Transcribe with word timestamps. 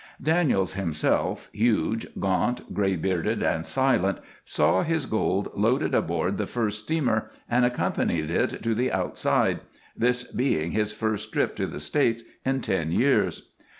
Daniels 0.19 0.73
himself, 0.73 1.47
huge, 1.53 2.07
gaunt, 2.19 2.73
gray 2.73 2.95
bearded, 2.95 3.43
and 3.43 3.67
silent, 3.67 4.17
saw 4.43 4.81
his 4.81 5.05
gold 5.05 5.51
loaded 5.53 5.93
aboard 5.93 6.39
the 6.39 6.47
first 6.47 6.79
steamer 6.85 7.29
and 7.47 7.65
accompanied 7.65 8.31
it 8.31 8.63
to 8.63 8.73
the 8.73 8.91
"outside" 8.91 9.59
this 9.95 10.23
being 10.23 10.71
his 10.71 10.91
first 10.91 11.31
trip 11.31 11.55
to 11.55 11.67
the 11.67 11.79
States 11.79 12.23
in 12.43 12.61
ten 12.61 12.91
years. 12.91 13.49